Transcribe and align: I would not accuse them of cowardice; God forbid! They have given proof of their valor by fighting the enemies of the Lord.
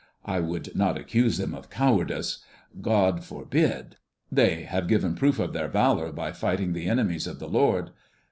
I 0.25 0.39
would 0.39 0.75
not 0.75 0.97
accuse 0.97 1.37
them 1.37 1.53
of 1.53 1.69
cowardice; 1.69 2.39
God 2.81 3.23
forbid! 3.23 3.97
They 4.31 4.63
have 4.63 4.87
given 4.87 5.13
proof 5.13 5.37
of 5.37 5.53
their 5.53 5.67
valor 5.67 6.11
by 6.11 6.31
fighting 6.31 6.73
the 6.73 6.89
enemies 6.89 7.27
of 7.27 7.37
the 7.37 7.47
Lord. 7.47 7.91